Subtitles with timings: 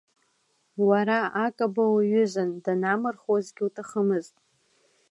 [0.87, 4.35] Уара Акаба уиҩызан, данамырхуазгьы уҭахымызт.